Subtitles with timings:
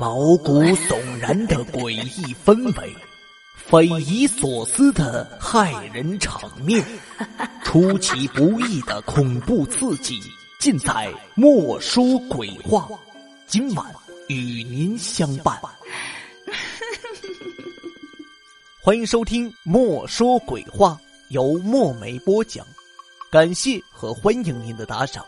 [0.00, 2.94] 毛骨悚然的诡异氛围，
[3.56, 6.84] 匪夷所思的骇人场面，
[7.64, 10.20] 出其不意的恐怖刺激，
[10.60, 10.92] 尽在
[11.34, 12.82] 《莫说鬼话》。
[13.48, 13.92] 今晚
[14.28, 15.58] 与您相伴，
[18.80, 20.90] 欢迎收听《莫说鬼话》，
[21.30, 22.64] 由墨梅播讲。
[23.32, 25.26] 感谢和欢迎您的打赏。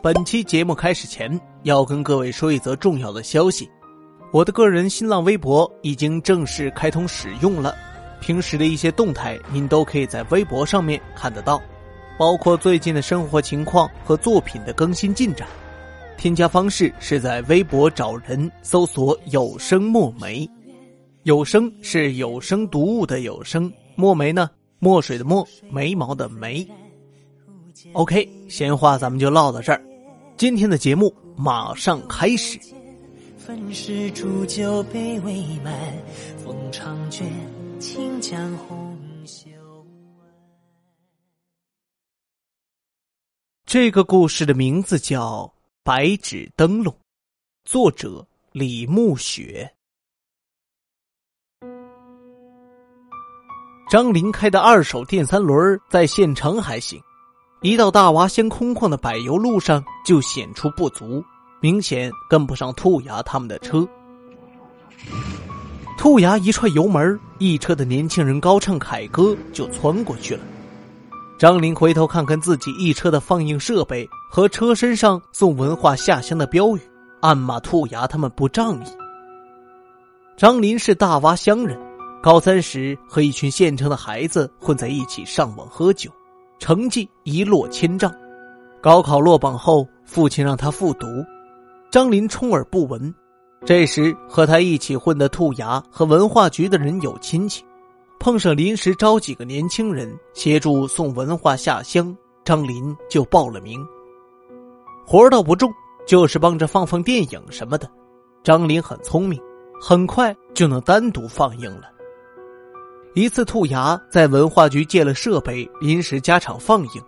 [0.00, 1.28] 本期节目开始前，
[1.64, 3.68] 要跟各位说一则重要的消息：
[4.32, 7.74] 我的个人新浪微博已经正式开通使用了。
[8.20, 11.60] 平时的一些动态，您都可以在微博上面看得到，
[12.16, 15.48] 包括最近的生活情况和作品的更新进展。
[16.16, 20.48] 添加方式是在微博找人搜索“有声墨梅”，
[21.24, 26.64] 有声是有声读物的有声，墨梅呢，墨水的墨，眉毛的眉。
[27.94, 29.80] OK，闲话咱们就唠到这儿。
[30.38, 32.60] 今天的节目马上开始。
[33.36, 35.74] 粉饰煮酒杯未满，
[36.44, 37.28] 风长卷，
[37.80, 39.50] 轻将红袖
[43.66, 45.42] 这个故事的名字叫
[45.82, 46.94] 《白纸灯笼》，
[47.64, 49.68] 作者李暮雪。
[53.90, 57.02] 张林开的二手电三轮在县城还行。
[57.60, 61.24] 一到大洼乡空旷的柏油路上，就显出不足，
[61.60, 63.86] 明显跟不上兔牙他们的车。
[65.96, 70.40] 兔牙一踹油门，一车的年轻人高唱凯歌就窜过去了。
[71.36, 76.80] 张林回头看看自己一车的放映设备和车身上送文化下乡的标语，
[77.20, 78.88] 暗骂兔牙他们不仗义。
[80.36, 81.76] 张林是大洼乡人，
[82.22, 86.08] 高三时和一群县城的孩子混在一起上网喝酒。
[86.58, 88.12] 成绩一落千丈，
[88.80, 91.06] 高考落榜后，父亲让他复读，
[91.90, 93.14] 张林充耳不闻。
[93.64, 97.64] 这时和他一起混的兔牙和文化局的人有亲戚，
[98.20, 103.84] 碰上临时招几个年轻人协助送文化下乡，张林就报了名。
[105.04, 105.72] 活儿倒不重，
[106.06, 107.90] 就是帮着放放电影什么的。
[108.44, 109.40] 张林很聪明，
[109.80, 111.90] 很快就能单独放映了。
[113.18, 117.02] 一次，兔牙在文化局借了设备，临时加场放映。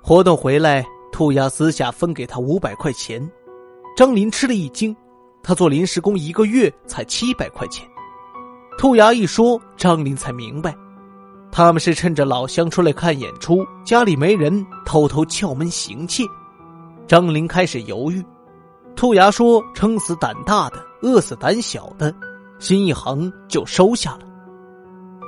[0.00, 3.30] 活动回来，兔牙私下分给他五百块钱。
[3.94, 4.96] 张林吃了一惊，
[5.42, 7.86] 他做临时工一个月才七百块钱。
[8.78, 10.74] 兔牙一说，张林才明白，
[11.52, 16.24] 他们是趁着老乡出来看演出，家里没人，偷偷撬门行窃。
[17.06, 18.24] 张林开始犹豫，
[18.96, 22.14] 兔牙说：“撑死胆大的，饿死胆小的。”
[22.58, 24.20] 心一横，就收下了。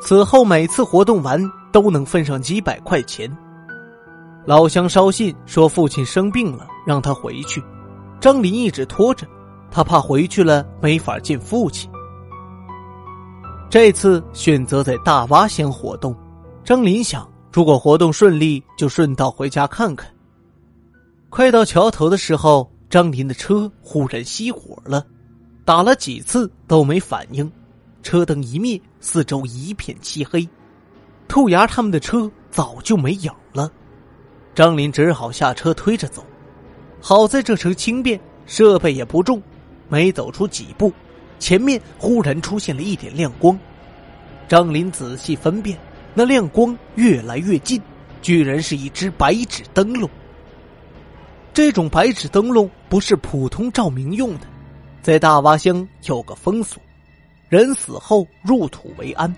[0.01, 1.41] 此后每次活动完
[1.71, 3.31] 都能分上几百块钱。
[4.47, 7.63] 老乡捎信说父亲生病了，让他回去。
[8.19, 9.27] 张林一直拖着，
[9.71, 11.91] 他怕回去了没法见父亲。
[13.69, 16.17] 这次选择在大洼乡活动，
[16.65, 20.11] 张林想，如果活动顺利，就顺道回家看看。
[21.29, 25.07] 快到桥头的时候，张林的车忽然熄火了，
[25.65, 27.49] 打了几次都没反应。
[28.03, 30.49] 车灯一灭，四周一片漆黑，
[31.29, 33.71] 兔牙他们的车早就没影了。
[34.55, 36.25] 张林只好下车推着走，
[37.01, 39.43] 好在这车轻便，设备也不重。
[39.89, 40.93] 没走出几步，
[41.39, 43.59] 前面忽然出现了一点亮光。
[44.49, 45.79] 张林仔细分辨，
[46.15, 47.81] 那亮光越来越近，
[48.23, 50.09] 居然是一只白纸灯笼。
[51.53, 54.47] 这种白纸灯笼不是普通照明用的，
[55.03, 56.81] 在大洼乡有个风俗。
[57.51, 59.35] 人死后入土为安，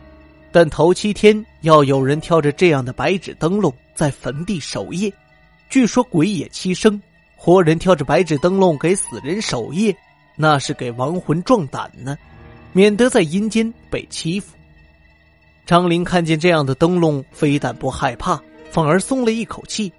[0.53, 5.11] 但头七天要有人挑着这样的白纸灯笼在坟地守夜。
[5.71, 7.01] 据说鬼也七生，
[7.37, 9.97] 活人挑着白纸灯笼给死人守夜，
[10.37, 12.15] 那是给亡魂壮胆呢，
[12.75, 14.55] 免得在阴间被欺负。
[15.65, 18.39] 张林看见这样的灯笼，非但不害怕，
[18.71, 19.91] 反而松了一口气。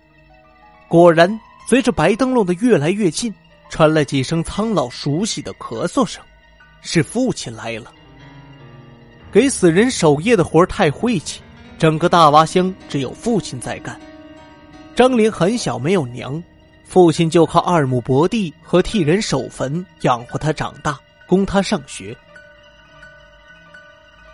[0.87, 3.33] 果然，随着白灯笼的越来越近，
[3.71, 6.23] 传来几声苍老熟悉的咳嗽声，
[6.81, 7.91] 是父亲来了。
[9.33, 11.41] 给死人守夜的活太晦气，
[11.79, 13.99] 整个大洼乡只有父亲在干。
[14.95, 16.41] 张林很小没有娘，
[16.85, 22.15] 父亲就靠二亩薄地和替人守坟养活他长大，供他上学。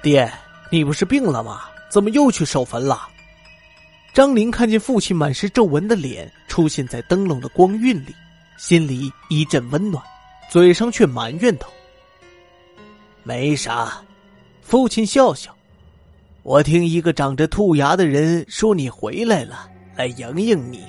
[0.01, 0.30] 爹，
[0.69, 1.62] 你不是病了吗？
[1.90, 3.07] 怎么又去守坟了？
[4.13, 8.13] 张林看见父亲满是皱纹的脸出现在灯笼的光晕里，
[8.57, 10.04] 心里一阵温暖，
[10.51, 11.68] 嘴上却埋怨道
[13.24, 14.01] ：“没啥。”
[14.69, 15.51] 父亲笑笑
[16.44, 20.83] ：“我听一个长着兔牙的人说你回来了，来迎迎你。”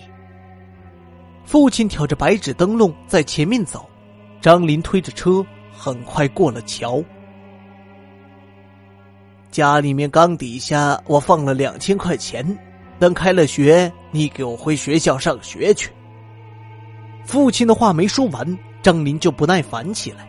[1.46, 3.88] 父亲挑着白纸灯笼在前面走，
[4.38, 5.42] 张林推着车，
[5.72, 7.02] 很快过了桥。
[9.50, 12.46] 家里面缸底下我放了两千块钱，
[12.98, 15.90] 等开了学，你给我回学校上学去。
[17.24, 20.28] 父亲的话没说完，张林就不耐烦起来：“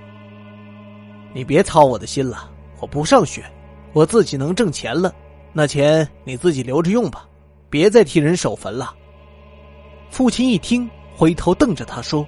[1.36, 2.50] 你别操我的心了，
[2.82, 3.44] 我不上学，
[3.94, 5.14] 我自己能挣钱了，
[5.54, 7.26] 那钱你自己留着用吧，
[7.70, 8.94] 别再替人守坟了。”
[10.10, 12.28] 父亲一听，回头瞪着他说：“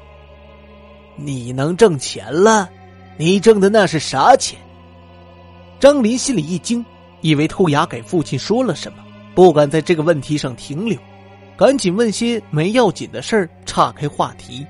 [1.17, 2.69] 你能挣钱了？
[3.17, 4.57] 你挣的那是啥钱？”
[5.79, 6.85] 张林心里一惊，
[7.19, 8.99] 以为兔牙给父亲说了什么，
[9.35, 10.97] 不敢在这个问题上停留，
[11.57, 14.65] 赶紧问些没要紧的事儿，岔开话题。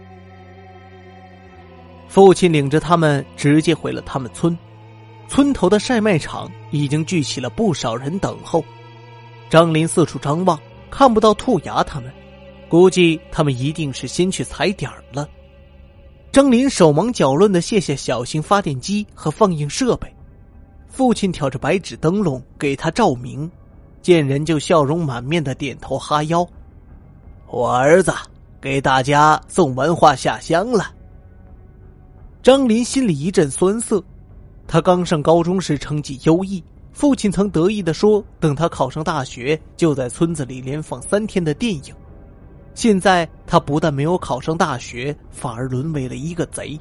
[2.08, 4.58] 父亲领着他们直接回了他们村，
[5.34, 8.64] 村头的晒麦场已经聚起了不少人等候。
[9.50, 10.60] 张林四处张望，
[10.92, 12.14] 看不到兔牙他们，
[12.70, 15.28] 估计他们一定是先去踩点儿了。
[16.32, 20.08] 张林手忙脚乱的卸下小型发电机和放映设备。
[20.88, 23.50] 父亲挑着白纸灯笼给他照明，
[24.04, 26.48] 见人就笑容满面的点头哈腰。
[27.48, 28.14] 我儿子
[28.62, 30.94] 给大家送文化下乡了。
[32.44, 34.04] 张林心里一阵酸涩，
[34.68, 41.94] 他刚上高中时成绩优异，父亲曾得意的说，等他考上大学就在村子里连放三天的电影。
[42.74, 46.80] 现在他不但没有考上大学，反而沦为了一个贼。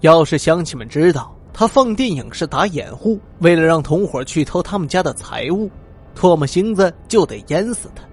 [0.00, 1.34] 要是乡亲们知道。
[1.50, 5.68] 他放电影是打掩护，为了让同伙去偷他们家的财物，
[6.14, 8.04] 唾沫星子就得淹死他。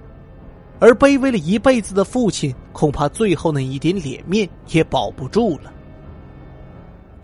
[0.79, 5.71] 而卑微了一辈子的父亲，恐怕最后那一点脸面也保不住了。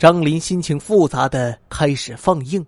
[0.01, 2.65] 张林心情复杂的开始放映，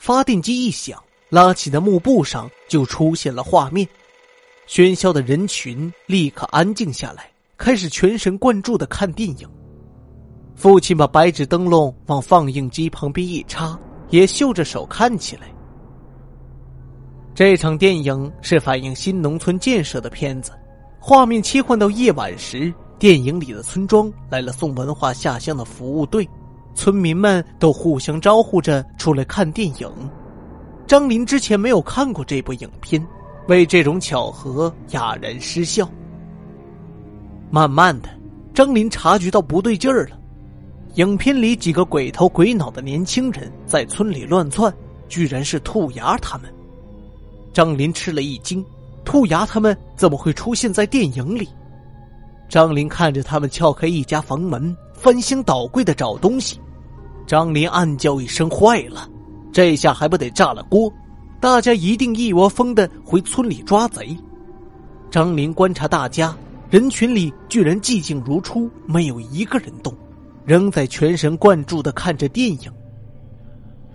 [0.00, 3.86] 发电机一响，拉起的幕布上就出现了画面，
[4.66, 9.48] 喧嚣的人群立刻安静下来，开始全神贯注的看电影。
[10.56, 13.78] 父亲把白纸灯笼往放映机旁边一插，
[14.10, 15.42] 也绣着手看起来。
[17.36, 20.50] 这场电影是反映新农村建设的片子，
[20.98, 26.28] 画面切换到夜晚时，电影里的村庄来了送文化下乡的服务队，
[26.78, 29.90] 村民们都互相招呼着出来看电影。
[30.86, 33.04] 张林之前没有看过这部影片，
[33.48, 35.90] 为这种巧合哑然失笑。
[37.50, 38.08] 慢慢的，
[38.54, 40.16] 张林察觉到不对劲儿了。
[40.94, 44.72] 影片里几个鬼头鬼脑的年轻人在村里乱窜，
[45.08, 46.48] 居然是兔牙他们。
[47.52, 48.64] 张林吃了一惊，
[49.04, 51.48] 兔牙他们怎么会出现在电影里？
[52.48, 56.60] 张林看着他们撬开一家房门，翻箱倒柜的找东西。
[57.28, 59.06] 张林暗叫一声：“坏了！”
[59.52, 60.90] 这下还不得炸了锅？
[61.38, 64.16] 大家一定一窝蜂的回村里抓贼。
[65.10, 66.34] 张林观察大家，
[66.70, 69.94] 人群里居然寂静如初，没有一个人动。
[70.46, 72.72] 仍在全神贯注的看着电影。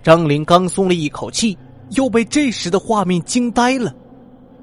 [0.00, 1.58] 张林刚松了一口气，
[1.96, 3.92] 又被这时的画面惊呆了。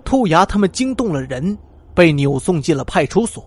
[0.05, 1.57] 兔牙他们惊动了人，
[1.93, 3.45] 被扭送进了派出所。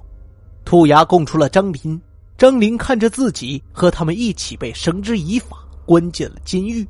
[0.66, 1.98] 兔牙供出了张林，
[2.36, 6.86] 张林看着自己和他们一起被绳之以法，关进了监狱。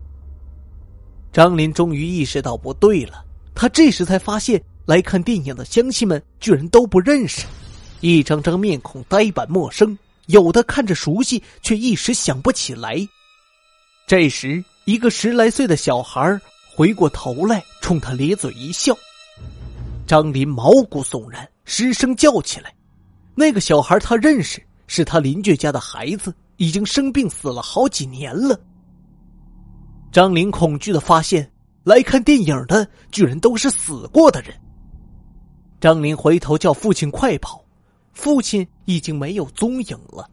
[1.33, 3.25] 张林终于意识到不对了，
[3.55, 7.45] 他这时才发现来看电影的乡亲们居然都不认识，
[8.01, 9.97] 一张张面孔呆板陌生。
[10.27, 12.97] 有的看着熟悉，却一时想不起来。
[14.07, 16.41] 这时，一个十来岁的小孩
[16.75, 18.97] 回过头来，冲他咧嘴一笑。
[20.07, 22.75] 张林毛骨悚然，失声叫起来
[23.37, 28.59] ：“那个小孩他认识，是他邻居家的孩子，已经生病死了好几年了。”
[30.13, 31.51] 张林恐惧的发现，
[31.83, 34.55] 来看电影的居然都是死过的人。
[35.81, 37.63] 张林回头叫父亲快跑。
[38.13, 40.31] 父亲已经没有踪影了。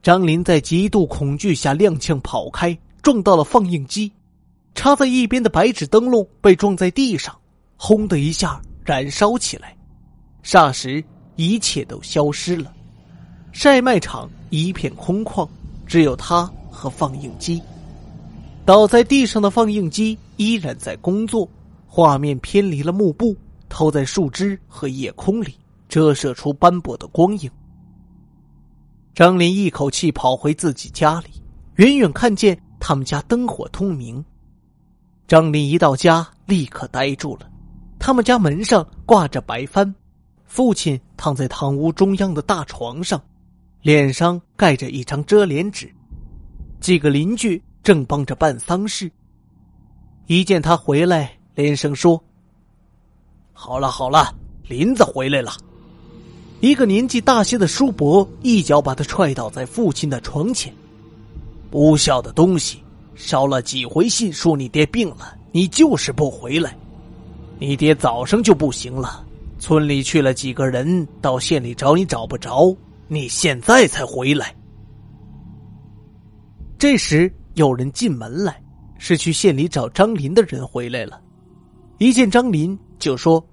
[0.00, 4.12] 张林在极度恐惧下踉跄跑开，撞到了放映机，
[4.72, 7.36] 插在一边的白纸灯笼被撞在地上，
[7.76, 9.76] 轰的一下燃烧起来，
[10.44, 11.04] 霎时
[11.34, 12.72] 一切都消失了。
[13.58, 15.48] 晒麦场一片空旷，
[15.86, 17.58] 只有他和放映机。
[18.66, 21.48] 倒在地上的放映机依然在工作，
[21.86, 23.34] 画面偏离了幕布，
[23.66, 25.56] 投在树枝和夜空里。
[25.88, 27.50] 折射出斑驳的光影。
[29.14, 31.28] 张林一口气跑回自己家里，
[31.76, 34.22] 远远看见他们家灯火通明。
[35.26, 37.48] 张林一到家，立刻呆住了。
[37.98, 39.94] 他们家门上挂着白帆，
[40.44, 43.18] 父亲躺在堂屋中央的大床上，
[43.82, 45.92] 脸上盖着一张遮脸纸。
[46.80, 49.10] 几个邻居正帮着办丧事。
[50.26, 52.22] 一见他回来，连声说
[53.52, 54.34] ：“好了好了，
[54.68, 55.52] 林子回来了。”
[56.60, 60.72] 一个年纪大些的叔伯一脚把他踹倒在父亲的床前。
[61.70, 62.82] 不孝的东西，
[63.14, 66.76] 捎了几回信说你爹病了，你就是不回来。
[67.58, 69.24] 你爹早上就不行了，
[69.58, 72.74] 村里去了几个人，到县里找你找不着，
[73.08, 74.54] 你现在才回来。
[76.78, 78.60] 这时有人进门来，
[78.98, 81.20] 是去县里找张林的人回来了。
[81.98, 83.44] 一见张林就说：“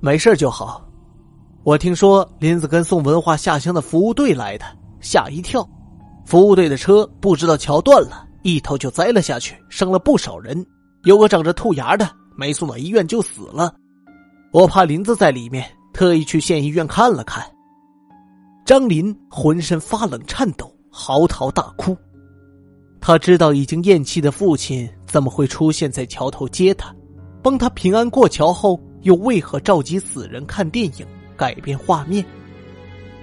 [0.00, 0.88] 没事就好。”
[1.64, 4.64] 我听说林子跟送文化下乡的服务队来的，
[5.00, 5.68] 吓一跳。
[6.24, 10.64] 服务队的车不知道桥断了，一头就栽了下去，伤了不少人。
[11.02, 13.74] 有个长着兔牙的，没送到医院就死了。
[14.52, 17.44] 我怕林子在里面，特意去县医院看了看。
[18.66, 21.96] 张林浑身发冷颤抖，嚎啕大哭。
[23.00, 26.92] 他知道已经咽气的父亲怎么会出现在桥头接他，
[27.40, 31.06] 帮他平安过桥后，又为何召集死人看电影？
[31.36, 32.24] 改变画面，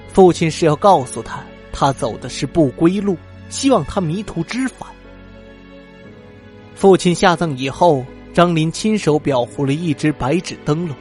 [0.07, 3.17] 父亲是要告诉他，他走的是不归路，
[3.49, 4.87] 希望他迷途知返。
[6.73, 10.95] 父亲下葬以后，张林亲手裱糊了一只白纸灯笼，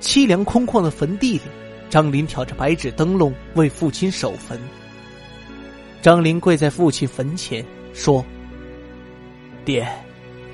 [0.00, 1.42] 凄凉空旷的坟地里，
[1.90, 4.58] 张林挑着白纸灯笼为父亲守坟。
[6.02, 8.24] 张林跪在父亲坟前说
[9.64, 9.88] ：“爹，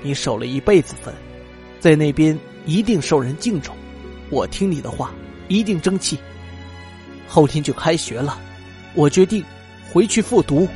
[0.01, 1.13] 你守了一辈子坟，
[1.79, 3.75] 在那边一定受人敬重，
[4.29, 5.11] 我听你的话。”
[5.47, 6.17] 一定争气。
[7.27, 8.35] 后天就开学了，
[8.95, 9.43] 我决定
[9.93, 10.67] 回去复读。